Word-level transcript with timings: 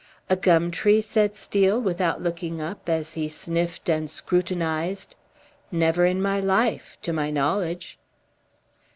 "A 0.31 0.35
gum 0.35 0.71
tree?" 0.71 0.99
said 0.99 1.35
Steel, 1.35 1.79
without 1.79 2.23
looking 2.23 2.59
up, 2.59 2.89
as 2.89 3.13
he 3.13 3.29
sniffed 3.29 3.87
and 3.87 4.09
scrutinized. 4.09 5.15
"Never 5.71 6.07
in 6.07 6.17
all 6.17 6.23
my 6.23 6.39
life 6.39 6.97
to 7.03 7.13
my 7.13 7.29
knowledge!" 7.29 7.99